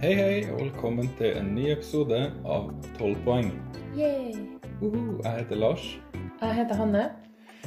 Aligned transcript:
Hei, 0.00 0.14
hei, 0.16 0.36
og 0.48 0.62
velkommen 0.62 1.10
til 1.18 1.34
en 1.36 1.50
ny 1.52 1.66
episode 1.74 2.16
av 2.48 2.70
12 2.96 3.18
poeng. 3.26 3.50
Yay. 3.92 4.30
Uhu, 4.80 5.18
jeg 5.20 5.32
heter 5.42 5.60
Lars. 5.60 5.82
Jeg 6.40 6.56
heter 6.56 6.78
Hanne. 6.80 7.02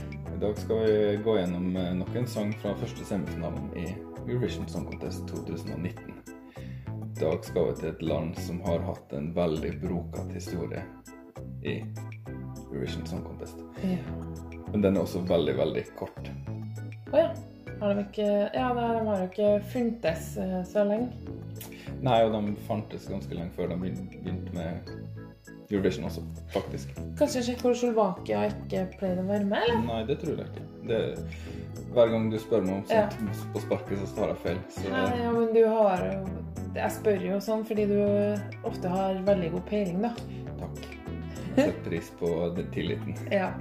I 0.02 0.40
dag 0.42 0.58
skal 0.58 0.82
vi 0.82 0.96
gå 1.28 1.36
gjennom 1.38 1.78
eh, 1.78 1.92
nok 2.00 2.18
en 2.18 2.26
sang 2.26 2.56
fra 2.64 2.71
første 2.80 3.06
semifinalen 3.06 3.70
i 3.78 3.86
Eurovision 4.24 4.66
Song 4.66 4.88
Contest 4.89 5.28
2019. 5.30 6.10
I 6.57 7.21
dag 7.21 7.46
skal 7.46 7.70
vi 7.70 7.78
til 7.84 7.92
et 7.92 8.02
land 8.02 8.34
som 8.42 8.65
har 8.65 8.82
hatt 8.89 9.14
en 9.14 9.29
veldig 9.38 9.75
brokete 9.86 10.34
historie 10.34 10.82
i 11.61 11.84
Eurovision 12.71 13.06
Song 13.14 13.21
Contest. 13.29 13.61
Ja. 13.86 14.02
Men 14.71 14.82
den 14.82 14.97
er 14.97 15.06
også 15.06 15.21
veldig, 15.29 15.60
veldig 15.61 15.86
kort. 16.02 16.34
Å 17.14 17.28
ja. 17.28 17.29
Har 17.84 17.93
de 17.93 18.10
ikke 18.10 18.28
Ja, 18.57 18.74
nei, 18.74 18.89
de 18.89 19.06
har 19.06 19.21
jo 19.21 19.29
ikke 19.29 19.56
funtes 19.78 20.34
eh, 20.42 20.61
så 20.65 20.89
lenge. 20.89 21.43
Nei, 22.04 22.20
og 22.25 22.34
de 22.36 22.54
fantes 22.68 23.07
ganske 23.07 23.36
lenge 23.36 23.54
før 23.56 23.71
de 23.71 23.78
begynte 23.80 24.56
med 24.56 24.89
Eurovision 25.71 26.06
også, 26.10 26.24
faktisk. 26.54 26.92
Kanskje 27.20 27.44
Tsjekkoslovakia 27.48 28.44
ikke 28.52 28.86
pleide 28.98 29.24
å 29.24 29.30
være 29.30 29.48
med, 29.48 29.64
eller? 29.64 29.84
Nei, 29.88 30.02
det 30.10 30.18
tror 30.21 30.42
jeg 30.42 30.50
ikke. 30.52 30.66
Det, 30.89 31.00
hver 31.96 32.11
gang 32.11 32.28
du 32.31 32.38
spør 32.42 32.66
meg 32.66 32.81
om 32.81 32.84
sånt 32.89 33.45
på 33.53 33.64
sparket, 33.64 34.02
så 34.03 34.17
tar 34.17 34.34
jeg 34.34 34.42
feil. 34.44 34.59
Så 34.75 34.92
Nei, 34.92 35.06
ja, 35.22 35.31
men 35.36 35.53
du 35.56 35.61
har 35.64 36.03
jo 36.09 36.17
Jeg 36.73 36.89
spør 36.95 37.25
jo 37.30 37.39
sånn 37.45 37.64
fordi 37.70 37.86
du 37.92 37.97
ofte 38.66 38.89
har 38.89 39.20
veldig 39.28 39.52
god 39.56 39.66
peiling, 39.70 40.03
da. 40.03 40.14
takk. 40.59 40.83
Jeg 41.53 41.67
setter 41.70 41.83
pris 41.86 42.09
på 42.17 42.33
den 42.58 42.72
tilliten. 42.73 43.17
Ja. 43.31 43.52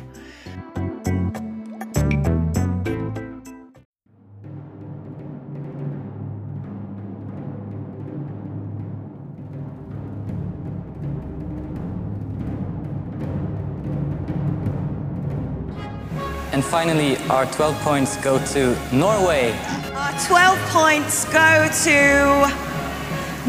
And 16.62 16.70
finally, 16.70 17.16
our 17.28 17.44
12 17.46 17.74
points 17.80 18.16
go 18.18 18.38
to 18.52 18.76
Norway. 18.94 19.50
Our 19.94 20.12
12 20.28 20.58
points 20.70 21.24
go 21.24 21.68
to 21.82 22.46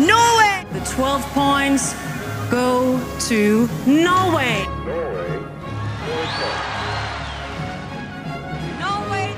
Norway. 0.02 0.66
The 0.73 0.80
12 0.95 1.22
points 1.33 1.94
go 2.50 3.00
to 3.28 3.70
Norway. 3.86 4.66
Norway, 8.81 9.30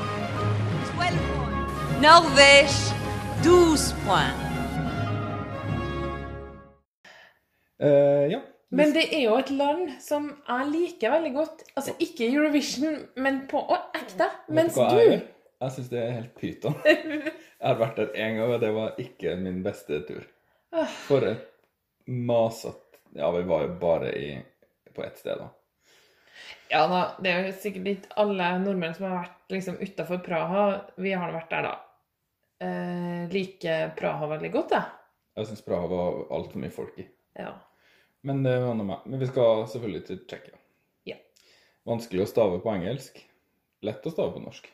12 0.95 1.19
points. 1.35 1.99
Norvège, 1.99 2.93
12 3.43 3.93
points. 4.05 4.39
Eh, 7.79 8.27
ja. 8.29 8.54
Men 8.75 8.93
det 8.95 9.05
er 9.13 9.23
jo 9.25 9.37
et 9.39 9.51
land 9.55 9.93
som 10.03 10.27
jeg 10.33 10.69
liker 10.71 11.13
veldig 11.15 11.31
godt. 11.35 11.63
Altså 11.75 11.95
ikke 12.03 12.27
Eurovision, 12.27 12.99
men 13.21 13.43
på 13.51 13.61
å, 13.61 13.79
ekte. 13.95 14.27
Mens 14.53 14.77
du 14.77 14.99
jeg? 14.99 15.21
Jeg 15.63 15.75
syns 15.77 15.91
det 15.91 16.01
er 16.01 16.15
helt 16.17 16.33
pyton. 16.39 16.75
Jeg 16.85 17.71
har 17.71 17.77
vært 17.79 17.97
der 17.97 18.09
én 18.19 18.35
gang, 18.35 18.51
og 18.51 18.59
det 18.61 18.69
var 18.75 18.97
ikke 19.01 19.37
min 19.39 19.61
beste 19.65 20.01
tur. 20.05 20.25
For 21.07 21.23
et 21.25 21.45
masete 22.05 22.99
Ja, 23.15 23.29
vi 23.31 23.45
var 23.47 23.63
jo 23.63 23.69
bare 23.79 24.09
i, 24.19 24.33
på 24.93 25.05
ett 25.05 25.17
sted, 25.17 25.39
da. 25.39 25.47
Ja 26.67 26.81
da, 26.91 26.99
det 27.23 27.31
er 27.31 27.45
jo 27.45 27.53
sikkert 27.61 27.87
ikke 27.93 28.17
alle 28.19 28.49
nordmenn 28.59 28.95
som 28.97 29.05
har 29.07 29.21
vært 29.21 29.55
liksom 29.55 29.77
utafor 29.79 30.19
Praha. 30.25 30.65
Vi 30.99 31.13
har 31.15 31.31
vært 31.31 31.53
der, 31.53 31.69
da. 31.69 31.75
Eh, 32.65 33.23
liker 33.31 33.93
Praha 33.95 34.27
veldig 34.35 34.51
godt, 34.51 34.75
jeg. 34.75 34.91
Jeg 35.39 35.49
syns 35.49 35.63
Praha 35.65 35.87
var 35.91 36.19
altfor 36.35 36.61
mye 36.63 36.75
folk 36.75 36.99
i. 36.99 37.07
Ja. 37.39 37.53
Men 38.25 38.44
det 38.44 38.56
var 38.63 38.75
noe 38.78 38.90
med. 38.90 39.06
Men 39.06 39.22
vi 39.22 39.30
skal 39.30 39.66
selvfølgelig 39.69 40.03
til 40.08 40.19
Tsjekkia. 40.25 40.59
Ja. 41.12 41.18
Vanskelig 41.86 42.25
å 42.25 42.30
stave 42.30 42.59
på 42.63 42.72
engelsk. 42.74 43.19
Lett 43.86 44.06
å 44.06 44.13
stave 44.13 44.34
på 44.36 44.46
norsk. 44.46 44.69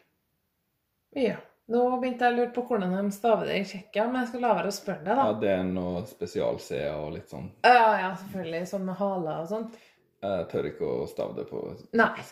ja. 1.19 1.39
Nå 1.71 1.81
begynte 2.01 2.25
jeg 2.27 2.33
å 2.33 2.35
lure 2.35 2.51
på 2.51 2.63
hvordan 2.67 2.91
de 2.97 3.13
staver 3.15 3.47
det 3.47 3.59
i 3.61 3.67
Tsjekkia, 3.67 4.03
men 4.09 4.23
jeg 4.23 4.31
skal 4.31 4.41
la 4.43 4.49
være 4.57 4.71
å 4.71 4.75
spørre 4.75 5.05
deg, 5.05 5.19
da. 5.19 5.27
Ja, 5.29 5.35
det 5.39 5.51
er 5.53 5.61
noe 5.69 6.01
spesial-C-er 6.09 6.97
og 6.97 7.13
litt 7.13 7.31
sånn. 7.31 7.45
Ja, 7.63 7.93
ja, 8.01 8.09
selvfølgelig. 8.19 8.61
Sånn 8.67 8.83
med 8.89 8.97
haler 8.99 9.43
og 9.45 9.47
sånt. 9.47 9.77
Jeg 10.25 10.47
tør 10.51 10.67
ikke 10.67 10.89
å 10.89 11.05
stave 11.07 11.37
det 11.37 11.45
på 11.47 11.61
Nei. 11.95 12.25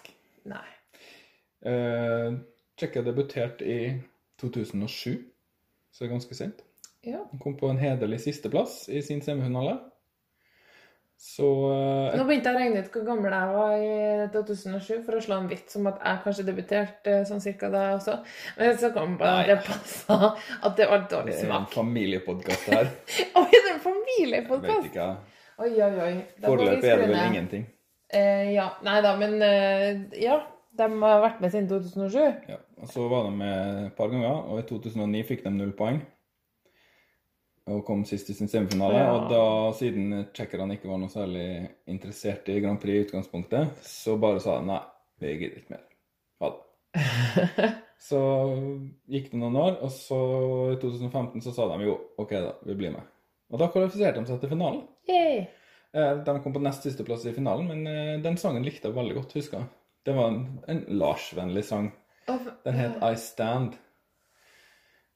Nei. 0.49 0.65
Eh, 1.71 2.27
Tsjekkia 2.75 3.05
debuterte 3.05 3.69
i 3.69 3.79
2007, 4.41 5.15
så 5.93 6.03
det 6.03 6.09
er 6.09 6.13
ganske 6.17 6.37
sent. 6.37 6.65
Ja. 7.07 7.21
Han 7.31 7.39
kom 7.39 7.55
på 7.59 7.69
en 7.71 7.79
hederlig 7.79 8.19
sisteplass 8.25 8.81
i 8.91 9.01
sin 9.05 9.23
semifinale. 9.23 9.77
Så 11.19 11.43
uh, 11.43 12.13
Nå 12.15 12.23
begynte 12.23 12.47
jeg 12.47 12.55
å 12.55 12.59
regne 12.61 12.81
ut 12.83 12.93
hvor 12.93 13.03
gammel 13.03 13.33
jeg 13.35 13.55
var 13.55 13.73
i 13.75 14.27
2007 14.31 15.01
for 15.03 15.17
å 15.17 15.23
slå 15.23 15.39
en 15.41 15.49
vits 15.51 15.75
om 15.75 15.89
at 15.91 15.97
jeg 15.99 16.21
kanskje 16.23 16.45
debuterte 16.47 17.15
sånn 17.27 17.43
cirka 17.43 17.67
da 17.73 17.81
også. 17.97 18.15
Men 18.55 18.77
så 18.79 18.91
kom 18.95 19.17
jeg 19.17 19.19
på 19.19 19.27
at 19.27 19.49
det 19.49 19.57
passa 19.65 20.19
at 20.31 20.77
det 20.79 20.87
var 20.87 21.03
dårlig 21.11 21.33
smak. 21.35 21.41
det 21.43 21.49
er 21.49 21.65
en 21.65 21.73
familiepodkast 21.73 22.69
her. 22.71 22.93
Oi, 23.41 23.49
det 23.51 23.65
er 23.65 23.73
en 23.73 23.83
familiepodkast! 23.83 24.95
Oi, 25.59 25.73
oi, 25.75 25.91
oi. 26.05 26.13
Foreløpig 26.39 26.87
er 26.87 27.03
det 27.03 27.09
vel 27.11 27.19
ingenting. 27.33 27.67
Eh, 28.15 28.53
ja. 28.55 28.69
Nei 28.87 29.01
da, 29.03 29.11
men 29.19 29.35
eh, 29.43 30.05
ja. 30.23 30.39
De 30.79 30.85
har 30.87 31.19
vært 31.19 31.41
med 31.43 31.51
siden 31.51 31.67
2007. 31.67 32.47
Ja. 32.53 32.61
Og 32.79 32.87
så 32.87 33.09
var 33.11 33.25
de 33.27 33.35
med 33.35 33.89
et 33.89 33.95
par 33.97 34.07
ganger, 34.13 34.45
og 34.47 34.61
i 34.61 34.67
2009 34.69 35.25
fikk 35.27 35.43
de 35.43 35.51
null 35.51 35.73
poeng. 35.75 35.99
Og 37.69 37.83
kom 37.85 38.01
sist 38.07 38.29
i 38.31 38.35
sin 38.37 38.49
semifinale. 38.49 38.97
Ja. 38.97 39.09
Og 39.13 39.27
da, 39.29 39.41
siden 39.77 40.23
tsjekkerne 40.33 40.77
ikke 40.77 40.89
var 40.89 41.01
noe 41.01 41.11
særlig 41.13 41.45
interessert 41.91 42.49
i 42.49 42.57
Grand 42.63 42.79
Prix 42.81 42.95
i 42.97 43.03
utgangspunktet, 43.07 43.75
så 43.85 44.15
bare 44.21 44.41
sa 44.43 44.57
de 44.59 44.69
nei, 44.71 44.79
vi 45.21 45.35
gidder 45.41 45.61
ikke 45.61 45.75
mer. 45.75 45.85
Ha 46.41 46.49
det. 46.55 47.69
Så 47.99 48.19
gikk 49.11 49.25
det 49.33 49.39
noen 49.41 49.57
år, 49.59 49.73
og 49.83 49.89
så 49.91 50.17
i 50.71 50.77
2015 50.79 51.43
så 51.43 51.51
sa 51.51 51.65
de 51.73 51.83
jo 51.83 51.97
OK, 52.21 52.29
da, 52.31 52.53
vi 52.63 52.77
blir 52.79 52.93
med. 52.93 53.03
Og 53.51 53.59
da 53.59 53.67
kvalifiserte 53.73 54.21
de 54.23 54.29
seg 54.29 54.39
til 54.39 54.53
finalen. 54.53 54.85
Yay. 55.11 55.41
Eh, 55.91 56.21
De 56.23 56.35
kom 56.39 56.55
på 56.55 56.61
nest 56.63 56.87
siste 56.87 57.03
plass 57.03 57.25
i 57.27 57.33
finalen, 57.35 57.67
men 57.67 57.83
eh, 57.91 58.13
den 58.23 58.39
sangen 58.39 58.63
likte 58.63 58.87
jeg 58.87 58.95
veldig 58.95 59.17
godt, 59.17 59.35
husker 59.35 59.59
jeg. 59.59 59.69
Det 60.07 60.15
var 60.15 60.31
en, 60.31 60.39
en 60.71 60.79
Lars-vennlig 61.01 61.65
sang. 61.67 61.91
Den 62.63 62.79
het 62.79 63.03
I 63.03 63.11
Stand. 63.19 63.75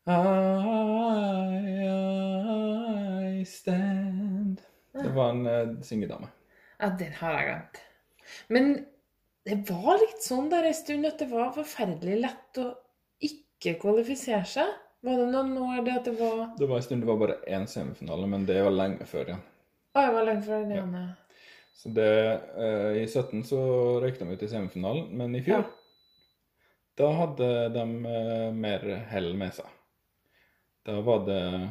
I, 0.04 0.12
I 3.40 3.46
stand. 3.46 4.62
Det 4.92 5.10
var 5.16 5.30
en 5.30 5.48
uh, 5.48 5.82
syngedame. 5.82 6.28
Ja, 6.80 6.90
den 7.00 7.14
har 7.20 7.38
jeg 7.38 7.46
glemt. 7.48 7.78
Men 8.48 8.74
det 9.48 9.60
var 9.70 10.02
litt 10.02 10.24
sånn 10.24 10.50
der 10.52 10.68
en 10.68 10.76
stund 10.76 11.08
at 11.08 11.22
det 11.24 11.30
var 11.32 11.54
forferdelig 11.56 12.18
lett 12.20 12.60
å 12.60 12.66
ikke 13.24 13.78
kvalifisere 13.80 14.44
seg. 14.48 14.74
Var 15.04 15.20
det 15.20 15.28
noen 15.32 15.56
år 15.60 15.84
det 15.84 15.96
at 16.00 16.06
det 16.08 16.16
var 16.20 16.42
Det 16.58 16.68
var 16.68 16.80
en 16.80 16.86
stund 16.86 17.04
det 17.04 17.10
var 17.10 17.22
bare 17.22 17.40
én 17.48 17.68
semifinale, 17.68 18.28
men 18.28 18.48
det 18.48 18.60
var 18.64 18.76
lenge 18.76 19.08
før 19.08 19.32
igjen. 19.32 19.46
Å, 19.94 20.00
det 20.00 20.14
var 20.18 20.28
lenge 20.32 20.48
før 20.50 20.66
igjen, 20.68 20.98
Ja. 21.00 21.06
Så 21.74 21.90
det, 21.90 22.12
uh, 22.54 22.92
I 23.00 23.08
17 23.08 23.48
så 23.50 23.60
røyk 24.04 24.20
de 24.20 24.28
ut 24.30 24.44
i 24.46 24.52
semifinalen, 24.52 25.08
men 25.18 25.34
i 25.36 25.42
fjor 25.44 25.64
da 27.00 27.10
hadde 27.18 27.48
de 27.74 27.86
uh, 28.06 28.50
mer 28.54 28.84
hell 29.10 29.32
med 29.38 29.56
seg. 29.58 29.70
Da 30.86 31.02
var 31.02 31.26
det 31.26 31.70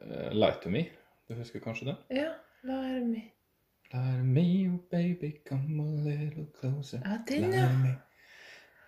uh, 0.00 0.32
Light 0.32 0.62
to 0.62 0.70
Me. 0.70 0.84
Du 1.28 1.34
husker 1.34 1.60
kanskje 1.60 1.86
det? 1.90 1.96
Ja, 2.16 2.32
la 2.64 2.80
være 2.80 3.04
med. 3.04 3.30
Light 3.92 4.24
me, 4.24 4.46
oh 4.72 4.80
baby, 4.90 5.30
come 5.48 5.82
a 5.82 5.86
little 6.08 6.46
closer. 6.60 7.00
Ja, 7.04 7.18
den, 7.28 7.52
ja. 7.52 7.68
me. 7.68 7.94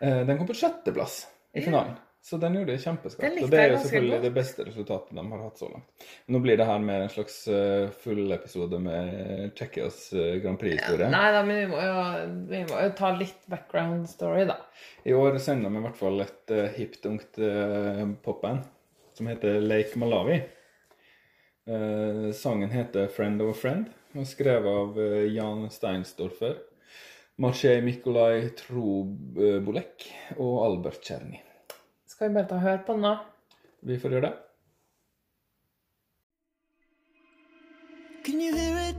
Eh, 0.01 0.27
Den 0.27 0.39
kom 0.39 0.47
på 0.47 0.55
sjetteplass 0.55 1.27
i 1.53 1.63
finalen. 1.63 1.95
Så 2.27 2.41
den 2.43 2.57
gjorde 2.57 2.75
det 2.75 2.83
kjempeskarpt. 2.83 3.37
Og 3.45 3.53
det 3.53 3.59
er 3.63 3.69
jo 3.71 3.83
selvfølgelig 3.85 4.17
det 4.25 4.31
beste 4.35 4.65
resultatet 4.67 5.15
de 5.15 5.23
har 5.31 5.43
hatt 5.45 5.61
så 5.63 5.69
langt. 5.71 6.07
Nå 6.35 6.41
blir 6.43 6.59
det 6.59 6.65
her 6.67 6.81
mer 6.83 7.05
en 7.05 7.13
slags 7.13 7.37
uh, 7.47 7.87
full 8.03 8.35
episode 8.35 8.81
med 8.83 9.53
Tsjekkias 9.55 10.01
uh, 10.17 10.33
Grand 10.43 10.59
Prix-historie. 10.59 11.07
Nei 11.13 11.29
da, 11.37 11.45
men 11.47 11.61
vi 11.61 11.69
må, 11.71 11.79
jo, 11.85 12.01
vi 12.51 12.65
må 12.67 12.81
jo 12.83 12.91
ta 12.99 13.13
litt 13.15 13.47
background 13.53 14.11
story, 14.11 14.43
da. 14.51 14.59
I 15.07 15.15
år 15.15 15.39
sender 15.39 15.71
de 15.71 15.79
i 15.79 15.85
hvert 15.87 16.03
fall 16.03 16.27
et 16.27 16.57
uh, 16.57 16.65
hipt, 16.75 17.07
ungt 17.07 17.39
uh, 17.39 18.03
popband 18.27 18.67
som 19.15 19.31
heter 19.31 19.63
Lake 19.63 19.95
Malawi. 20.03 20.43
Uh, 21.71 22.35
sangen 22.35 22.75
heter 22.75 23.07
'Friend 23.07 23.47
of 23.47 23.55
a 23.55 23.59
Friend' 23.63 23.89
og 24.17 24.27
er 24.27 24.31
skrevet 24.35 24.83
av 24.83 24.99
uh, 24.99 25.23
Jan 25.31 25.69
Steinsdorfer, 25.71 26.59
Marché 27.39 27.79
Mikolaj 27.87 28.51
Trobolek 28.67 30.11
og 30.41 30.65
Albert 30.67 31.07
Czerny. 31.07 31.46
Skal 32.17 32.29
vi 32.29 32.35
bare 32.35 32.49
ta 32.49 32.55
og 32.55 32.61
høre 32.61 32.79
på 32.87 32.93
den, 32.93 33.03
da? 33.03 33.17
Vi 33.83 33.99
får 34.01 34.09
gjøre 34.09 34.21
det. 34.21 34.33
Can 38.25 38.41
you 38.41 38.55
hear 38.57 38.79
it? 38.89 38.97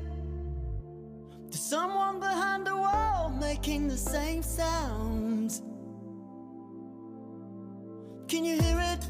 There's 1.50 1.64
someone 1.70 2.20
behind 2.20 2.68
the 2.68 2.76
wall 2.76 3.32
making 3.42 3.88
the 3.88 3.98
same 3.98 4.44
sounds. 4.44 5.64
Can 8.30 8.46
you 8.46 8.62
hear 8.62 8.80
it? 8.94 9.02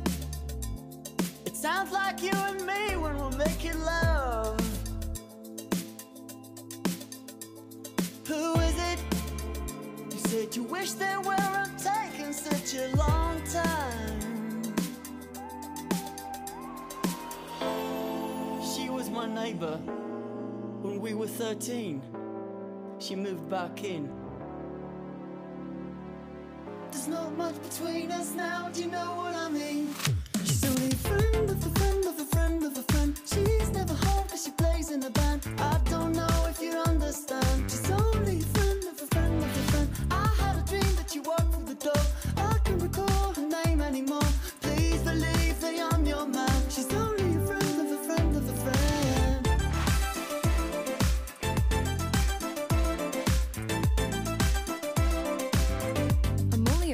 It 1.46 1.58
sounds 1.58 1.92
like 1.92 2.24
you 2.24 2.38
and 2.48 2.66
me 2.66 2.96
when 3.04 3.18
we're 3.18 3.38
making 3.38 3.78
love. 3.94 4.58
Who 8.30 8.60
is 8.70 8.78
it? 8.92 9.00
You 10.12 10.20
said 10.30 10.56
you 10.56 10.64
wish 10.64 10.94
they 10.94 11.18
weren't 11.18 11.78
taking 12.28 12.34
such 12.34 12.76
a 12.76 12.96
long 12.96 13.42
time. 13.44 14.64
She 18.64 18.90
was 18.90 19.10
my 19.10 19.28
neighbor 19.28 19.78
when 20.82 21.00
we 21.00 21.14
were 21.14 21.28
13. 21.28 22.02
She 23.00 23.16
moved 23.16 23.50
back 23.50 23.84
in. 23.84 24.12
There's 26.92 27.08
not 27.08 27.38
much 27.38 27.56
between 27.70 28.12
us 28.12 28.34
now, 28.34 28.70
do 28.74 28.82
you 28.82 28.92
know 28.92 29.16
what 29.16 29.36
I 29.36 29.50
mean? 29.50 29.94
She's 30.44 30.66
only 30.66 30.92
friend 30.92 31.50
of 31.50 31.66
a 31.66 31.80
friend 31.80 31.97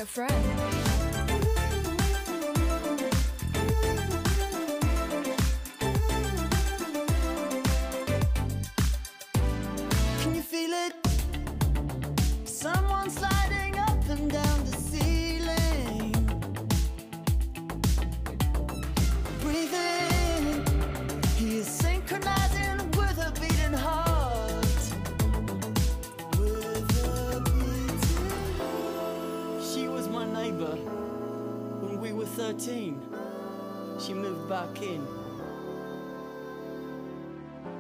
a 0.04 0.06
friend. 0.06 0.43
13. 32.60 33.02
She 34.00 34.14
moved 34.14 34.48
back 34.48 34.80
in. 34.82 35.04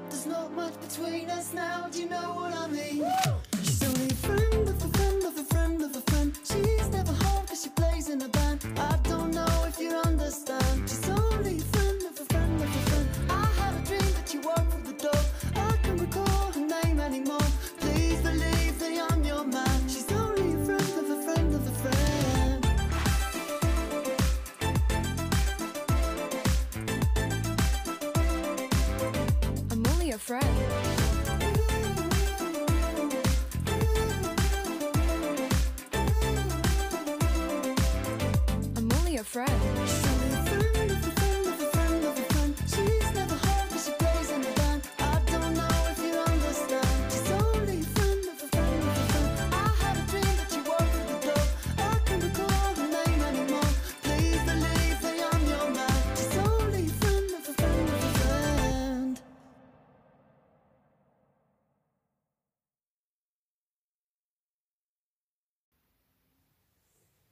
There's 0.09 0.25
not 0.25 0.51
much 0.53 0.73
between 0.81 1.29
us 1.29 1.53
now, 1.53 1.87
do 1.91 2.01
you 2.01 2.09
know 2.09 2.33
what 2.33 2.53
I 2.55 2.67
mean? 2.67 3.05
She's 3.23 3.32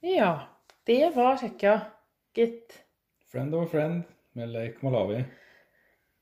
Ja, 0.02 0.48
det 0.84 1.12
var 1.14 1.36
Tsjekkia, 1.36 1.80
gitt. 2.34 2.72
Friend 3.30 3.54
of 3.54 3.68
a 3.68 3.70
friend 3.70 4.02
med 4.32 4.48
Lake 4.48 4.82
Malawi. 4.82 5.20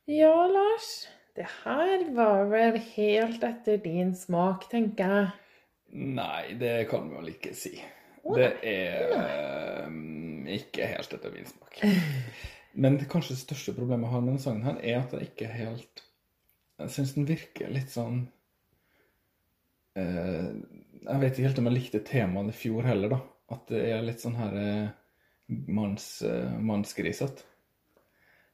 Ja, 0.04 0.34
Lars. 0.46 1.08
Det 1.32 1.46
her 1.62 2.04
var 2.12 2.44
vel 2.50 2.76
helt 2.76 3.40
etter 3.46 3.78
din 3.80 4.12
smak, 4.12 4.66
tenker 4.68 5.14
jeg. 5.14 5.30
Nei, 6.12 6.58
det 6.60 6.74
kan 6.90 7.08
vi 7.08 7.16
vel 7.22 7.32
ikke 7.32 7.54
si. 7.56 7.72
Det 8.20 8.50
er 8.68 9.16
eh, 9.16 9.88
ikke 10.58 10.92
helt 10.92 11.16
etter 11.16 11.32
min 11.32 11.48
smak. 11.48 11.80
Men 12.84 13.00
det 13.00 13.08
kanskje 13.08 13.32
det 13.32 13.46
største 13.46 13.76
problemet 13.80 14.10
jeg 14.10 14.12
har 14.12 14.24
med 14.26 14.34
denne 14.34 14.44
sangen, 14.44 14.68
her, 14.68 14.76
er 14.84 15.00
at 15.00 15.16
den 15.16 15.24
ikke 15.24 15.48
helt 15.56 16.04
Jeg 16.84 16.92
syns 16.92 17.16
den 17.16 17.26
virker 17.32 17.72
litt 17.72 17.90
sånn 17.90 18.26
eh, 19.96 20.52
Jeg 21.08 21.20
vet 21.24 21.32
ikke 21.32 21.48
helt 21.48 21.64
om 21.64 21.72
jeg 21.72 21.78
likte 21.80 22.06
temaet 22.12 22.52
i 22.52 22.60
fjor 22.60 22.84
heller, 22.92 23.16
da. 23.16 23.24
At 23.50 23.70
det 23.70 23.84
er 23.90 24.04
litt 24.06 24.22
sånn 24.22 24.38
her 24.38 24.56
eh, 24.60 24.90
manns, 25.70 26.22
eh, 26.22 26.58
mannsgrisete. 26.58 27.46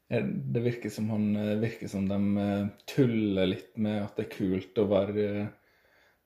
Det 0.08 0.62
virker 0.62 0.92
som 0.92 1.10
han 1.10 1.30
eh, 1.36 1.56
virker 1.60 1.90
som 1.90 2.06
de 2.08 2.20
tuller 2.88 3.50
litt 3.50 3.76
med 3.76 4.04
at 4.04 4.16
det 4.16 4.28
er 4.28 4.36
kult 4.36 4.78
å 4.78 4.88
være 4.90 5.26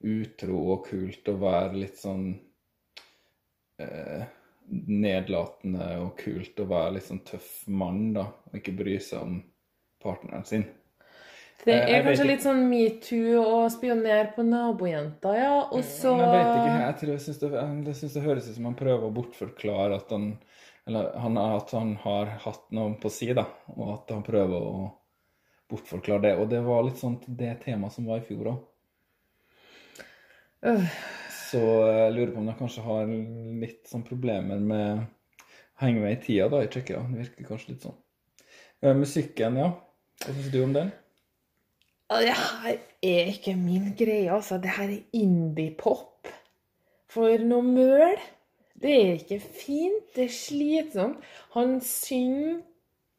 utro 0.01 0.61
og 0.75 0.87
kult 0.89 1.29
å 1.29 1.37
være 1.41 1.81
litt 1.83 1.99
sånn 2.01 2.29
eh, 3.81 4.29
nedlatende 4.71 5.89
og 6.01 6.15
kult 6.21 6.61
å 6.63 6.69
være 6.71 6.97
litt 6.97 7.09
sånn 7.09 7.25
tøff 7.27 7.51
mann, 7.69 8.13
da, 8.17 8.29
og 8.31 8.61
ikke 8.61 8.77
bry 8.79 8.97
seg 9.03 9.25
om 9.25 9.41
partneren 10.01 10.47
sin. 10.49 10.67
Det 11.65 11.75
Eh, 11.75 11.91
er 11.95 12.05
kanskje 12.07 12.27
litt 12.27 12.45
sånn 12.45 12.63
metoo 12.71 13.43
og 13.43 13.67
spionere 13.73 14.31
på 14.35 14.45
nabojenta, 14.47 15.35
ja. 15.37 15.57
Og 15.69 15.85
så 15.85 16.15
Jeg 16.17 16.31
vet 16.33 16.55
ikke, 16.57 16.79
jeg 16.81 16.97
tror 17.01 17.13
jeg 17.13 17.25
synes 17.27 17.39
det, 17.43 17.51
jeg 17.91 17.97
synes 17.99 18.15
det 18.17 18.23
høres 18.23 18.49
ut 18.49 18.55
som 18.55 18.65
han 18.71 18.79
prøver 18.79 19.05
å 19.05 19.15
bortforklare 19.15 20.01
at 20.01 20.11
han 20.15 20.33
eller 20.87 21.13
han, 21.19 21.37
at 21.39 21.71
han 21.77 21.93
har 22.03 22.33
hatt 22.43 22.65
noe 22.75 22.97
på 22.99 23.11
si, 23.13 23.29
da, 23.37 23.45
og 23.77 23.93
at 23.95 24.11
han 24.11 24.25
prøver 24.27 24.57
å 24.57 24.89
bortforklare 25.71 26.25
det. 26.25 26.33
Og 26.41 26.49
det 26.51 26.63
var 26.67 26.83
litt 26.87 26.99
sånn 26.99 27.21
det 27.29 27.53
temaet 27.65 27.95
som 27.95 28.09
var 28.11 28.23
i 28.23 28.27
fjor 28.27 28.55
òg. 28.55 28.65
Øh. 30.67 30.89
Så 31.51 31.61
jeg 31.61 32.15
lurer 32.15 32.33
på 32.35 32.43
om 32.43 32.49
de 32.51 32.57
kanskje 32.59 32.85
har 32.87 33.13
litt 33.61 33.87
sånn 33.91 34.05
problemer 34.07 34.61
med 34.63 35.03
å 35.03 35.85
henge 35.85 36.03
med 36.03 36.17
i 36.17 36.21
tida 36.25 36.49
da, 36.53 36.63
i 36.65 36.71
Tsjekkia. 36.71 37.05
Det 37.11 37.23
virker 37.25 37.49
kanskje 37.49 37.73
litt 37.75 37.87
sånn. 37.87 37.97
Eh, 38.83 38.97
Musikken, 38.97 39.61
ja. 39.61 39.71
Hva 40.25 40.35
syns 40.35 40.51
du 40.53 40.59
om 40.65 40.75
den? 40.77 40.93
Ja, 42.11 42.21
Det 42.21 42.35
her 42.35 42.77
er 43.03 43.31
ikke 43.31 43.55
min 43.57 43.95
greie, 43.99 44.33
altså. 44.33 44.59
Det 44.59 44.71
her 44.77 44.85
er 44.85 45.03
indie-pop. 45.13 46.29
For 47.11 47.39
noe 47.43 47.63
møl. 47.63 48.19
Det 48.83 48.97
er 48.97 49.13
ikke 49.13 49.41
fint. 49.41 50.11
Det 50.17 50.25
er 50.25 50.35
slitsomt. 50.35 51.23
Han 51.55 51.81
synger 51.81 52.61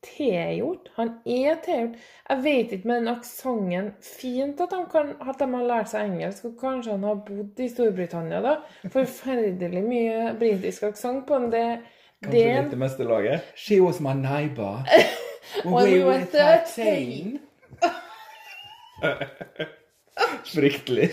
tilgjort. 0.04 0.92
Han 0.96 1.10
er 1.26 1.60
tilgjort. 1.66 1.98
Jeg 2.30 2.44
vet 2.44 2.72
ikke 2.72 2.88
med 2.88 2.96
den 2.96 3.08
aksenten 3.08 3.92
Fint 4.02 4.62
at, 4.62 4.72
de, 4.72 4.86
kan, 4.92 5.14
at 5.30 5.40
de 5.40 5.48
har 5.54 5.68
lært 5.68 5.92
seg 5.92 6.10
engelsk, 6.10 6.46
og 6.46 6.58
kanskje 6.60 6.96
han 6.96 7.04
har 7.04 7.22
bodd 7.28 7.60
i 7.62 7.70
Storbritannia, 7.70 8.42
da. 8.42 8.56
Forferdelig 8.90 9.84
mye 9.86 10.34
britisk 10.40 10.84
aksent 10.90 11.28
på 11.28 11.38
ham. 11.38 11.52
Det, 11.54 11.66
Kanskje 12.24 12.40
det 12.40 12.58
litt 12.58 12.74
det 12.76 12.82
meste 12.82 13.08
laget? 13.08 13.54
She 13.56 13.80
was 13.82 14.02
my 14.02 14.14
neighbor. 14.18 14.84
When 15.66 15.94
we 15.94 16.04
were 16.06 16.26
13. 16.26 17.40
Fryktelig. 20.54 21.10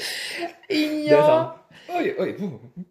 Ja. 1.09 1.25
Oi, 1.89 2.13
oi. 2.21 2.35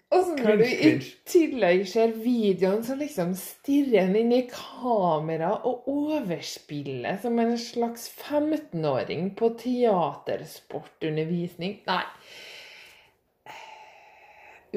Og 0.10 0.24
så 0.26 0.34
når 0.40 0.56
du 0.58 0.64
i 0.66 0.98
tillegg 1.30 1.84
ser 1.90 2.12
videoen, 2.18 2.84
så 2.86 2.96
liksom 2.98 3.36
stirrer 3.38 4.04
han 4.08 4.16
inn 4.18 4.32
i 4.34 4.50
kamera 4.50 5.52
og 5.68 5.88
overspiller 5.92 7.18
som 7.22 7.40
en 7.44 7.58
slags 7.62 8.10
15-åring 8.16 9.36
på 9.38 9.50
teatersportundervisning. 9.62 11.74
Nei. 11.90 12.04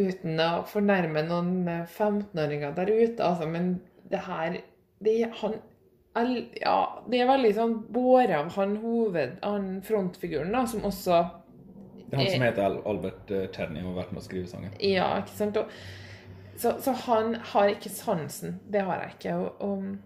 Uten 0.00 0.40
å 0.44 0.64
fornærme 0.70 1.22
noen 1.26 1.68
15-åringer 1.68 2.70
der 2.76 2.88
ute, 2.92 3.24
altså, 3.24 3.46
men 3.50 3.64
det 4.10 4.20
her 4.26 4.50
det, 5.00 5.32
Han 5.40 5.54
Ja, 6.14 6.78
det 7.06 7.20
er 7.22 7.28
veldig 7.30 7.52
sånn 7.54 7.76
båret 7.94 8.34
av 8.34 8.50
han 8.56 8.76
hoved... 8.82 9.38
Han 9.44 9.72
frontfiguren, 9.86 10.50
da, 10.54 10.64
som 10.66 10.82
også 10.88 11.20
Det 12.08 12.16
er 12.16 12.18
han 12.18 12.30
som 12.32 12.46
heter 12.48 12.78
Albert 12.90 13.30
eh, 13.30 13.46
Czerny 13.54 13.84
og 13.84 13.92
har 13.92 14.00
vært 14.02 14.14
med 14.16 14.22
å 14.22 14.26
skrive 14.26 14.50
sangen. 14.50 14.74
Ja, 14.82 15.12
ikke 15.22 15.36
sant? 15.38 15.60
Og, 15.60 15.70
så, 16.58 16.74
så 16.82 16.94
han 17.06 17.36
har 17.52 17.70
ikke 17.72 17.92
sansen. 17.94 18.58
Det 18.68 18.82
har 18.84 19.04
jeg 19.04 19.14
ikke. 19.16 19.36
Og, 19.38 19.62
og 19.68 19.98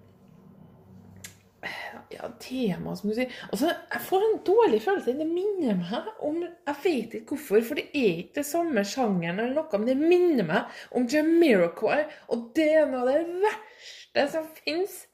ja, 2.12 2.28
tema, 2.40 2.92
som 2.96 3.08
du 3.08 3.16
sier. 3.16 3.32
Og 3.50 3.58
så 3.58 3.70
Jeg 3.72 4.02
får 4.04 4.26
en 4.26 4.36
dårlig 4.46 4.82
følelse. 4.84 5.16
Det 5.18 5.28
minner 5.28 5.80
meg 5.80 6.12
om 6.20 6.42
Jeg 6.44 6.76
vet 6.84 7.16
ikke 7.18 7.34
hvorfor, 7.34 7.64
for 7.70 7.80
det 7.80 7.88
er 7.94 8.20
ikke 8.20 8.42
det 8.42 8.46
samme 8.48 8.84
sjangeren 8.84 9.40
eller 9.40 9.56
noe, 9.56 9.80
men 9.80 9.88
det 9.88 9.96
minner 9.98 10.48
meg 10.48 10.78
om 10.92 11.08
Jamiroquai, 11.08 12.04
og 12.28 12.50
det 12.56 12.70
er 12.82 12.88
noe 12.90 13.04
av 13.04 13.10
det 13.10 13.42
verste 13.48 14.28
som 14.36 14.48
fins. 14.60 15.04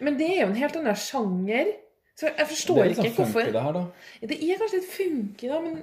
Men 0.00 0.18
det 0.18 0.28
er 0.32 0.40
jo 0.42 0.50
en 0.50 0.60
helt 0.60 0.78
annen 0.80 0.98
sjanger. 0.98 1.72
Så 2.14 2.30
jeg 2.30 2.46
forstår 2.46 2.92
ikke 2.92 3.10
hvorfor... 3.10 3.10
det 3.10 3.10
er 3.10 3.10
litt 3.10 3.16
sånn 3.18 3.32
funky, 3.34 3.52
det 3.54 3.64
her, 3.64 3.76
da. 3.76 3.84
Ja, 4.20 4.28
det 4.30 4.36
er 4.38 4.60
kanskje 4.62 4.80
litt 4.80 4.90
funky, 4.94 5.48
da, 5.50 5.60
men 5.64 5.80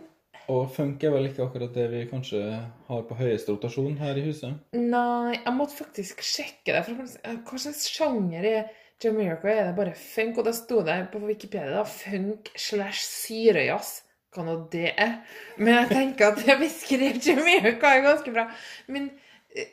Og 0.51 0.61
funk 0.75 1.03
er 1.05 1.13
vel 1.13 1.27
ikke 1.29 1.45
akkurat 1.45 1.73
det 1.75 1.87
vi 1.91 2.03
kanskje 2.09 2.43
har 2.87 3.01
på 3.07 3.17
høyeste 3.19 3.53
rotasjon 3.53 3.97
her 4.01 4.19
i 4.19 4.23
huset. 4.25 4.61
Nei, 4.75 5.35
jeg 5.37 5.53
måtte 5.55 5.77
faktisk 5.77 6.23
sjekke 6.25 6.75
det. 6.75 6.85
For 6.87 6.95
hva 6.97 7.59
slags 7.61 7.83
sjanger 7.91 8.47
er 8.47 8.71
Jamaica? 9.03 9.51
Er 9.51 9.69
det 9.69 9.75
bare 9.77 9.95
funk? 9.97 10.39
Og 10.41 10.47
da 10.47 10.55
sto 10.55 10.81
det 10.87 10.97
på 11.13 11.21
Wikipedia 11.23 11.75
da, 11.77 11.83
funk 11.87 12.51
slash 12.55 13.03
syrejazz. 13.05 14.01
Hva 14.31 14.45
nå 14.47 14.55
det 14.71 14.93
er. 14.95 15.17
Men 15.59 15.73
jeg 15.81 15.91
tenker 15.91 16.31
at 16.31 16.45
jeg 16.47 16.59
beskrev 16.61 17.19
Jamaica 17.19 17.97
ganske 18.05 18.31
bra. 18.31 18.47
Men, 18.87 19.09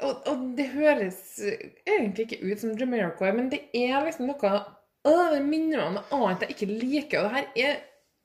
og, 0.02 0.26
og 0.26 0.42
det 0.58 0.66
høres 0.73 1.18
egentlig 1.87 2.26
ikke 2.26 2.40
ut 2.50 2.61
som 2.62 2.75
Jamaica, 2.78 3.30
men 3.37 3.49
det 3.52 3.61
er 3.76 4.02
liksom 4.06 4.26
noe 4.30 4.50
å, 4.58 5.14
Det 5.32 5.40
minner 5.47 5.78
meg 5.78 5.87
om 5.87 5.97
noe 5.99 6.18
annet 6.28 6.44
jeg 6.47 6.56
ikke 6.56 6.70
liker. 6.73 7.23
Og 7.23 7.28
det 7.28 7.32
her 7.37 7.49
er 7.54 7.78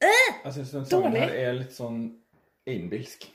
Jeg 0.03 0.53
syns 0.57 0.71
den 0.75 0.85
sangen 0.89 1.11
Dårlig. 1.13 1.21
her 1.23 1.35
er 1.45 1.57
litt 1.61 1.75
sånn 1.75 1.99
innbilsk. 2.67 3.27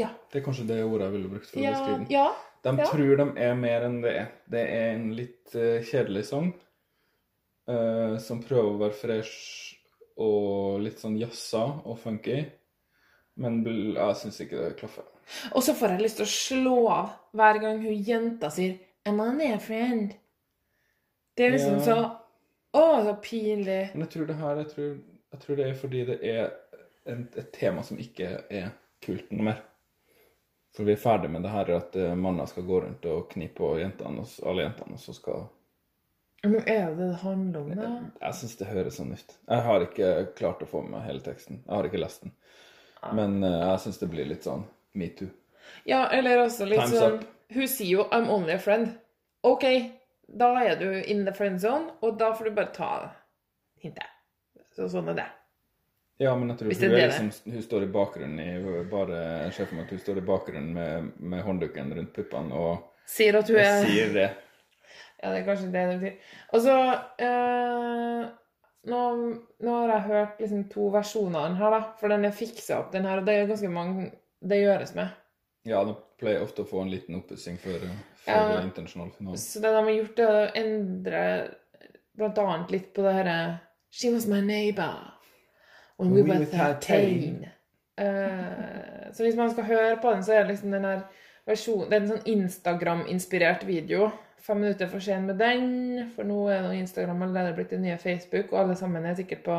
Ja. 0.00 0.08
Det 0.32 0.40
er 0.40 0.44
kanskje 0.46 0.66
det 0.70 0.80
ordet 0.84 1.08
jeg 1.10 1.16
ville 1.18 1.32
brukt 1.34 1.50
for 1.50 1.60
å 1.60 1.62
Ja, 1.64 1.72
beskrive 1.74 1.98
den. 1.98 2.06
ja, 2.14 2.26
De 2.64 2.72
ja. 2.80 2.86
tror 2.90 3.16
de 3.20 3.26
er 3.44 3.54
mer 3.58 3.84
enn 3.90 3.98
det 4.02 4.14
er. 4.22 4.30
Det 4.50 4.62
er 4.78 4.86
en 4.94 5.08
litt 5.18 5.54
uh, 5.58 5.82
kjedelig 5.84 6.24
sang 6.30 6.48
uh, 7.70 8.16
som 8.22 8.40
prøver 8.42 8.70
å 8.72 8.80
være 8.80 8.96
fresh 8.98 9.74
og 10.22 10.80
litt 10.84 11.00
sånn 11.02 11.16
jazza 11.18 11.64
og 11.84 11.98
funky. 12.02 12.44
Men 13.40 13.60
jeg 13.66 14.16
syns 14.20 14.40
ikke 14.44 14.60
det 14.60 14.76
klaffer. 14.78 15.06
Og 15.56 15.62
så 15.64 15.74
får 15.74 15.94
jeg 15.94 16.04
lyst 16.04 16.20
til 16.20 16.26
å 16.26 16.34
slå 16.34 16.74
av 16.92 17.14
hver 17.34 17.58
gang 17.62 17.80
hun 17.82 18.04
jenta 18.06 18.50
sier 18.52 18.76
Am 19.08 19.20
I 19.40 19.50
a 19.52 19.58
friend? 19.60 20.14
Det 21.36 21.46
er 21.46 21.56
liksom 21.56 21.80
Ja. 21.80 21.84
så 21.84 21.96
Å, 22.74 23.04
så 23.06 23.14
pinlig. 23.22 23.90
Men 23.94 24.02
jeg 24.06 24.10
tror 24.10 24.26
det 24.26 24.34
her 24.34 24.56
jeg 24.56 24.68
tror, 24.72 24.94
jeg 25.34 25.40
tror 25.44 25.56
det 25.56 25.66
er 25.68 25.74
fordi 25.78 26.04
det 26.08 26.16
er 26.26 26.48
en, 27.06 27.28
et 27.36 27.52
tema 27.54 27.82
som 27.86 27.98
ikke 28.02 28.30
er 28.50 28.72
kult 29.04 29.30
noe 29.30 29.44
mer. 29.50 29.60
For 30.74 30.82
vi 30.88 30.96
er 30.96 30.98
ferdig 30.98 31.30
med 31.30 31.44
det 31.46 31.52
her 31.54 31.70
at 31.76 31.94
mannen 32.18 32.48
skal 32.50 32.66
gå 32.66 32.80
rundt 32.82 33.04
og 33.06 33.28
knipe 33.30 33.54
på 33.60 33.76
jentene, 33.78 34.24
og 34.24 34.48
alle 34.50 34.64
jentene, 34.66 34.96
og 34.98 35.02
så 35.04 35.14
skal 35.14 35.44
Men 36.42 36.56
er 36.66 36.90
det 36.96 36.96
det 37.12 37.20
handler 37.22 37.60
om, 37.60 37.70
da? 37.78 37.90
Jeg 38.26 38.34
syns 38.40 38.56
det 38.58 38.66
høres 38.72 38.98
sånn 38.98 39.12
ut. 39.14 39.36
Jeg 39.48 39.62
har 39.68 39.86
ikke 39.86 40.10
klart 40.34 40.64
å 40.66 40.66
få 40.66 40.82
med 40.82 41.06
hele 41.06 41.22
teksten. 41.22 41.62
Jeg 41.62 41.74
har 41.76 41.86
ikke 41.86 42.02
lest 42.02 42.26
den. 42.26 42.34
Men 43.12 43.42
eh, 43.44 43.60
jeg 43.60 43.82
syns 43.84 44.00
det 44.00 44.10
blir 44.12 44.28
litt 44.30 44.46
sånn 44.46 44.64
metoo. 44.94 45.28
Ja, 45.88 46.06
eller 46.12 46.44
også 46.44 46.66
litt 46.68 46.80
Time's 46.80 46.98
sånn 46.98 47.18
up. 47.20 47.28
Hun 47.54 47.68
sier 47.68 47.90
jo 47.90 48.08
'I'm 48.10 48.30
only 48.32 48.54
a 48.54 48.58
friend'. 48.58 48.94
OK, 49.44 49.64
da 50.28 50.54
er 50.64 50.76
du 50.80 50.88
in 51.02 51.24
the 51.26 51.32
friend 51.32 51.60
zone, 51.60 51.92
og 52.00 52.18
da 52.18 52.32
får 52.32 52.44
du 52.44 52.50
bare 52.56 52.72
ta 52.72 52.90
hintet. 53.82 54.08
Så 54.74 54.88
sånn 54.88 55.08
er 55.12 55.18
det. 55.20 55.26
Ja, 56.22 56.36
men 56.38 56.48
jeg 56.48 56.58
tror 56.58 56.70
Hvis 56.70 56.80
hun, 56.80 56.90
det 56.90 56.98
er 56.98 57.04
er 57.04 57.10
det 57.10 57.22
liksom, 57.24 57.52
hun 57.52 57.62
står 57.62 57.82
i 57.82 57.90
bakgrunnen 57.90 58.40
i 58.40 58.82
bare 58.90 59.16
Jeg 59.44 59.54
ser 59.56 59.66
for 59.66 59.74
meg 59.74 59.84
at 59.84 59.90
hun 59.90 59.98
står 59.98 60.18
i 60.20 60.26
bakgrunnen 60.28 60.74
med, 60.76 61.08
med 61.18 61.42
håndduken 61.42 61.90
rundt 61.96 62.12
puppene 62.14 62.54
og, 62.54 62.84
Sier 63.10 63.36
at 63.36 63.50
hun 63.50 63.58
og 63.58 63.64
er 63.64 63.82
sier 63.84 64.12
det. 64.14 64.28
Ja, 65.20 65.32
det 65.32 65.40
er 65.40 65.46
kanskje 65.48 65.72
det 65.72 65.82
det 65.90 65.98
sier. 66.00 66.30
Og 66.54 66.62
så 66.64 66.76
eh, 67.26 68.22
nå, 68.90 69.00
nå 69.64 69.74
har 69.80 69.92
jeg 69.94 70.06
hørt 70.08 70.40
liksom 70.42 70.64
to 70.72 70.88
versjoner 70.94 71.38
av 71.40 71.48
den 71.48 71.58
her, 71.60 71.70
da. 71.76 71.82
For 72.00 72.12
den 72.12 72.24
er 72.28 72.34
fiksa 72.36 72.80
opp, 72.82 72.92
den 72.92 73.06
her. 73.08 73.20
Og 73.22 73.26
det 73.28 73.34
er 73.38 73.50
ganske 73.50 73.70
mange 73.72 74.10
det 74.44 74.60
gjøres 74.60 74.94
med. 74.98 75.08
Ja, 75.64 75.80
de 75.88 75.94
pleier 76.20 76.42
ofte 76.44 76.62
å 76.64 76.68
få 76.68 76.82
en 76.82 76.90
liten 76.92 77.16
oppussing 77.16 77.56
før, 77.62 77.86
før 78.26 78.34
Ja. 78.34 78.60
internasjonal 78.62 79.10
finale. 79.16 79.38
Så 79.40 79.60
det 79.62 79.70
de 79.72 79.82
har 79.82 79.90
gjort, 79.96 80.18
er 80.18 80.36
å 80.36 80.52
endre 80.60 81.22
blant 82.16 82.38
annet 82.38 82.70
litt 82.70 82.92
på 82.94 83.02
det 83.02 83.14
herre 83.14 83.60
She 83.90 84.10
was 84.10 84.26
my 84.26 84.40
neighbor 84.40 85.12
when 85.96 86.10
we, 86.12 86.22
were 86.22 86.44
13. 86.44 87.46
Eh, 87.96 89.12
så 89.12 89.22
hvis 89.22 89.36
man 89.36 89.50
skal 89.50 89.64
høre 89.64 89.96
på 90.02 90.10
den, 90.12 90.22
så 90.26 90.32
er 90.34 90.42
det 90.44 90.54
liksom 90.56 90.70
den 90.74 90.84
her 90.84 91.02
versjonen 91.46 91.90
Det 91.90 91.96
er 91.96 92.00
en 92.02 92.08
sånn 92.08 92.32
Instagram-inspirert 92.34 93.64
video. 93.68 94.10
Fem 94.44 94.60
minutter 94.60 94.90
for 94.92 95.00
sen 95.00 95.24
med 95.24 95.38
den, 95.40 96.10
for 96.12 96.28
nå 96.28 96.42
er 96.52 96.66
det 96.66 96.76
Instagram 96.82 97.22
allerede 97.24 97.54
blitt 97.56 97.70
det 97.72 97.80
nye 97.80 97.96
Facebook, 98.02 98.52
og 98.52 98.60
alle 98.64 98.76
sammen 98.76 99.06
er 99.08 99.16
sikkert 99.16 99.42
på 99.46 99.56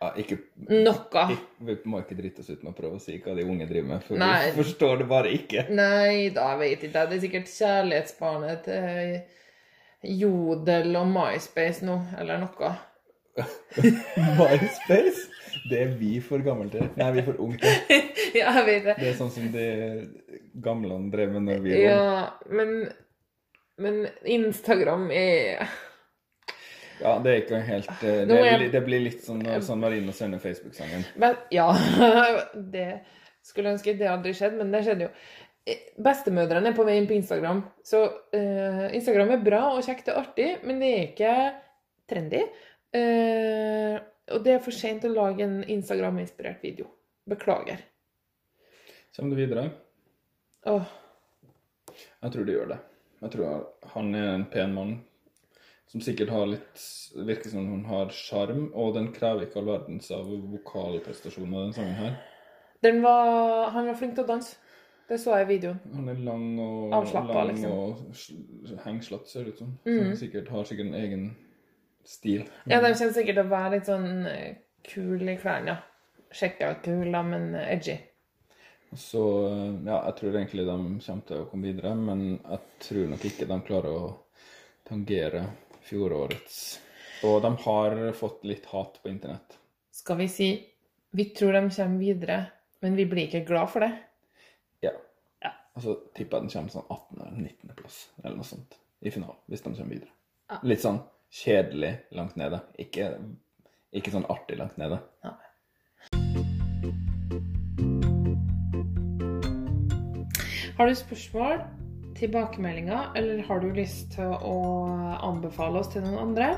Ja, 0.00 0.10
ikke, 0.20 0.36
noe. 0.68 1.22
vi 1.64 1.74
må 1.88 2.00
ikke 2.02 2.16
drite 2.18 2.40
oss 2.42 2.50
ut 2.52 2.62
med 2.64 2.72
å 2.72 2.76
prøve 2.76 2.98
å 2.98 3.00
si 3.00 3.14
hva 3.24 3.34
de 3.36 3.44
unge 3.48 3.68
driver 3.68 3.88
med, 3.94 4.02
for 4.04 4.20
Nei. 4.20 4.50
vi 4.50 4.56
forstår 4.62 4.98
det 5.00 5.06
bare 5.08 5.32
ikke. 5.32 5.66
Nei 5.76 6.28
da, 6.36 6.50
jeg 6.54 6.60
vet 6.62 6.84
ikke. 6.88 7.04
Det 7.12 7.16
er 7.16 7.22
sikkert 7.24 7.52
kjærlighetsbarnet 7.52 8.66
til 8.66 9.14
Jodel 10.20 10.98
og 11.00 11.08
MySpace 11.12 11.84
nå, 11.88 11.96
eller 12.20 12.44
noe. 12.44 12.74
MySpace? 14.40 15.26
Det 15.70 15.80
er 15.82 15.94
vi 15.98 16.18
for 16.24 16.44
gamle 16.44 16.68
til. 16.72 16.84
Nei, 16.96 17.08
vi 17.16 17.22
er 17.22 17.26
for 17.26 17.40
unge 17.42 17.58
til. 17.60 18.04
ja, 18.40 18.52
jeg 18.58 18.66
vet 18.68 18.84
det. 18.90 18.96
Det 19.00 19.08
er 19.10 19.18
sånn 19.18 19.32
som 19.32 19.48
de 19.52 19.66
gamle 20.64 20.98
drev 21.12 21.32
med 21.36 21.48
når 21.48 21.64
vi 21.64 21.72
var. 21.72 21.82
Ja, 21.82 22.22
men, 22.52 22.74
men 23.78 24.06
Instagram 24.24 25.10
er 25.12 25.66
Ja, 27.00 27.18
det 27.20 27.32
er 27.32 27.40
ikke 27.42 27.58
helt 27.66 27.90
eh, 28.02 28.22
Det, 28.28 28.36
er- 28.38 28.46
er, 28.54 28.68
det 28.72 28.80
blir 28.86 29.02
litt 29.04 29.24
som 29.24 29.40
når 29.42 29.60
San 29.66 29.80
Marino 29.82 30.14
sender 30.16 30.40
Facebook-sangen. 30.40 31.04
Ja, 31.52 31.66
det 32.76 32.86
skulle 33.44 33.74
ønske 33.74 33.92
det 33.98 34.08
aldri 34.10 34.32
skjedd, 34.34 34.56
men 34.58 34.72
det 34.72 34.80
skjedde 34.86 35.06
jo. 35.08 35.10
Eh, 35.68 35.82
Bestemødrene 36.02 36.72
er 36.72 36.78
på 36.78 36.86
vei 36.88 36.96
inn 37.00 37.06
på 37.10 37.14
Instagram. 37.18 37.60
Så 37.84 38.00
uh, 38.06 38.86
Instagram 38.96 39.34
er 39.36 39.44
bra 39.44 39.60
og 39.74 39.84
kjekt 39.86 40.08
og 40.12 40.22
artig, 40.22 40.48
men 40.64 40.80
det 40.82 40.90
er 40.94 41.04
ikke 41.10 41.34
trendy. 42.10 42.42
Uh, 42.96 44.00
og 44.32 44.42
det 44.46 44.56
er 44.56 44.64
for 44.64 44.74
sent 44.74 45.04
å 45.06 45.12
lage 45.12 45.44
en 45.44 45.60
Instagram-inspirert 45.76 46.64
video. 46.64 46.88
Beklager. 47.28 47.84
Kommer 49.16 49.36
du 49.36 49.40
videre? 49.44 49.68
Åh, 50.66 50.88
Jeg 52.22 52.32
tror 52.34 52.44
du 52.46 52.52
gjør 52.56 52.72
det. 52.72 52.78
Jeg 53.22 53.30
tror 53.32 53.66
han 53.94 54.14
er 54.14 54.34
en 54.34 54.44
pen 54.52 54.74
mann 54.74 54.94
som 55.88 56.00
sikkert 56.02 56.28
har 56.34 56.46
litt 56.50 56.82
Virker 57.16 57.48
som 57.50 57.66
han 57.70 57.84
har 57.88 58.10
sjarm, 58.12 58.66
og 58.74 58.94
den 58.94 59.12
krever 59.14 59.46
ikke 59.46 59.56
all 59.62 59.70
verdens 59.70 60.10
av 60.12 60.26
vokalprestasjoner, 60.26 61.62
den 61.68 61.72
sangen 61.72 61.94
her. 61.94 62.16
den 62.82 63.00
var, 63.02 63.70
han 63.70 63.86
var 63.86 63.94
flink 63.94 64.14
til 64.14 64.24
å 64.24 64.28
danse. 64.28 64.56
Det 65.08 65.20
så 65.22 65.36
jeg 65.38 65.46
i 65.46 65.50
videoen. 65.54 65.78
Han 65.94 66.08
er 66.10 66.14
lang 66.26 66.58
og, 66.60 66.92
Avslappa, 66.92 67.32
lang 67.44 67.52
liksom. 67.52 67.72
og 67.72 67.98
sl- 68.12 68.80
hengslete, 68.84 69.28
ser 69.30 69.44
det 69.44 69.52
ut 69.54 69.58
som. 69.58 69.78
Så 69.84 69.90
Mhm. 70.02 70.16
sikkert 70.16 70.48
har 70.48 70.64
sikkert 70.64 70.86
en 70.86 70.94
egen 70.94 71.36
stil. 72.04 72.44
Ja, 72.66 72.80
de 72.80 72.88
kjenner 72.94 73.14
sikkert 73.14 73.38
å 73.38 73.48
være 73.48 73.70
litt 73.70 73.86
sånn 73.86 74.26
kule 74.84 75.18
kul 75.18 75.28
i 75.28 75.36
klærne. 75.36 75.78
Sjekka 76.32 76.70
ut 76.72 76.82
kula, 76.82 77.22
men 77.22 77.54
eh, 77.54 77.72
edgy. 77.76 77.98
Så 78.96 79.22
ja, 79.86 79.98
jeg 80.08 80.16
tror 80.18 80.36
egentlig 80.38 80.64
de 80.66 80.76
kommer 80.76 81.26
til 81.28 81.42
å 81.42 81.48
komme 81.50 81.68
videre, 81.68 81.92
men 81.98 82.24
jeg 82.36 82.60
tror 82.86 83.10
nok 83.12 83.26
ikke 83.28 83.48
de 83.50 83.58
klarer 83.66 83.98
å 83.98 84.08
tangere 84.86 85.44
fjorårets. 85.86 86.62
Og 87.26 87.40
de 87.42 87.50
har 87.64 88.00
fått 88.16 88.44
litt 88.48 88.66
hat 88.72 88.98
på 89.02 89.10
internett. 89.10 89.58
Skal 89.96 90.20
vi 90.20 90.28
si 90.30 90.48
vi 91.16 91.24
tror 91.24 91.52
de 91.52 91.70
kommer 91.70 91.98
videre, 91.98 92.46
men 92.80 92.96
vi 92.96 93.06
blir 93.08 93.26
ikke 93.26 93.46
glad 93.48 93.70
for 93.72 93.80
det? 93.86 93.92
Ja. 94.84 94.92
Ja. 95.40 95.52
Og 95.76 95.84
så 95.84 95.94
tipper 96.16 96.42
jeg 96.42 96.48
den 96.48 96.52
kommer 96.52 96.74
sånn 96.74 96.90
18. 96.90 97.20
eller 97.22 97.38
19. 97.40 97.74
plass, 97.78 98.00
eller 98.22 98.36
noe 98.36 98.48
sånt, 98.48 98.76
i 99.00 99.12
finalen, 99.14 99.38
hvis 99.48 99.64
de 99.64 99.72
kommer 99.72 99.94
videre. 99.94 100.12
Ja. 100.50 100.58
Litt 100.68 100.84
sånn 100.84 101.00
kjedelig 101.32 101.92
langt 102.18 102.36
nede. 102.36 102.60
Ikke, 102.84 103.08
ikke 103.96 104.12
sånn 104.12 104.28
artig 104.32 104.58
langt 104.60 104.76
nede. 104.82 105.00
Har 110.76 110.86
du 110.86 110.94
spørsmål, 110.94 111.60
tilbakemeldinger, 112.16 113.12
eller 113.16 113.42
har 113.42 113.60
du 113.60 113.70
lyst 113.72 114.10
til 114.12 114.28
å 114.28 114.56
anbefale 115.24 115.80
oss 115.80 115.88
til 115.88 116.02
noen 116.04 116.18
andre? 116.20 116.48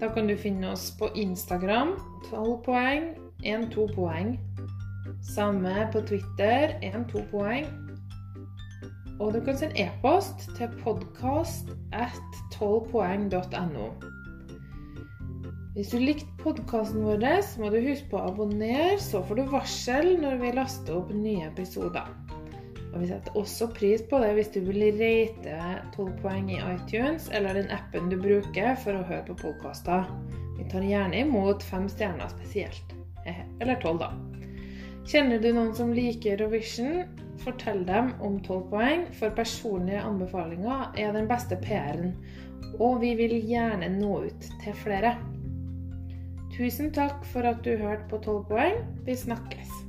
Da 0.00 0.08
kan 0.10 0.26
du 0.26 0.34
finne 0.34 0.72
oss 0.74 0.88
på 0.98 1.06
Instagram, 1.14 1.92
12 2.32 2.56
poeng, 2.66 3.06
1-2 3.46 3.84
poeng. 3.94 4.32
Samme 5.22 5.86
på 5.92 6.02
Twitter, 6.10 6.74
1-2 6.82 7.22
poeng. 7.30 7.68
Og 9.22 9.30
du 9.34 9.38
kan 9.46 9.60
sende 9.60 9.86
e-post 9.86 10.48
til 10.58 10.74
podkast 10.82 11.70
at 11.94 12.42
12poeng.no. 12.56 13.86
Hvis 15.76 15.94
du 15.94 16.02
likte 16.02 16.42
podkasten 16.42 17.06
vår, 17.06 17.22
så 17.46 17.62
må 17.62 17.70
du 17.70 17.78
huske 17.86 18.10
på 18.10 18.18
å 18.18 18.32
abonnere, 18.32 18.98
så 18.98 19.22
får 19.22 19.38
du 19.38 19.46
varsel 19.54 20.16
når 20.18 20.42
vi 20.42 20.56
laster 20.58 20.98
opp 20.98 21.14
nye 21.14 21.52
episoder. 21.52 22.10
Og 22.92 23.00
Vi 23.02 23.08
setter 23.10 23.36
også 23.36 23.68
pris 23.76 24.02
på 24.08 24.20
det 24.22 24.32
hvis 24.38 24.50
du 24.54 24.60
vil 24.64 24.80
rate 24.96 25.58
12 25.96 26.12
poeng 26.22 26.48
i 26.52 26.60
iTunes 26.60 27.28
eller 27.36 27.58
den 27.58 27.70
appen 27.74 28.08
du 28.08 28.16
bruker 28.20 28.78
for 28.80 28.96
å 28.96 29.04
høre 29.08 29.26
på 29.28 29.36
podkaster. 29.42 30.08
Vi 30.58 30.66
tar 30.72 30.86
gjerne 30.86 31.20
imot 31.22 31.62
fem 31.62 31.86
stjerner 31.90 32.32
spesielt. 32.32 32.96
Eller 33.60 33.78
tolv, 33.82 34.00
da. 34.02 34.12
Kjenner 35.08 35.40
du 35.40 35.50
noen 35.52 35.74
som 35.76 35.92
liker 35.96 36.36
Eurovision? 36.36 37.06
Fortell 37.38 37.84
dem 37.86 38.10
om 38.24 38.40
12 38.42 38.64
poeng, 38.72 39.04
for 39.14 39.32
personlige 39.36 40.02
anbefalinger 40.02 40.98
er 40.98 41.14
den 41.14 41.28
beste 41.30 41.56
PR-en. 41.62 42.16
Og 42.82 42.98
vi 43.04 43.14
vil 43.20 43.36
gjerne 43.46 43.88
nå 43.94 44.24
ut 44.26 44.48
til 44.64 44.76
flere. 44.82 45.14
Tusen 46.56 46.90
takk 46.92 47.22
for 47.30 47.46
at 47.46 47.62
du 47.64 47.76
hørte 47.78 48.08
på 48.10 48.18
12 48.24 48.40
poeng. 48.50 48.82
Vi 49.06 49.16
snakkes. 49.16 49.87